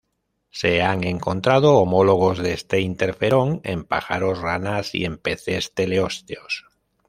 Se 0.49 0.81
han 0.81 1.03
encontrado 1.03 1.75
homólogos 1.75 2.39
de 2.39 2.53
este 2.53 2.79
interferón 2.79 3.61
en 3.63 3.83
pájaros, 3.83 4.39
ranas 4.39 4.95
y 4.95 5.05
en 5.05 5.19
peces 5.19 5.75
teleósteos. 5.75 6.65